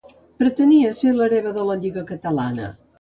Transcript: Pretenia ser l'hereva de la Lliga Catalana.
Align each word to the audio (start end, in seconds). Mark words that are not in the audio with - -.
Pretenia 0.43 0.93
ser 0.99 1.11
l'hereva 1.19 1.51
de 1.59 1.67
la 1.67 1.77
Lliga 1.85 2.05
Catalana. 2.09 2.73